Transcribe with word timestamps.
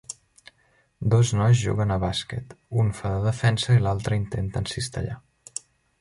Dos 1.13 1.33
nois 1.41 1.59
juguen 1.65 1.93
a 1.95 1.99
bàsquet, 2.05 2.55
un 2.85 2.89
fa 3.01 3.11
de 3.17 3.19
defensa 3.27 3.77
i 3.79 3.85
l'altre 3.85 4.19
intenta 4.25 4.63
encistellar. 4.65 5.21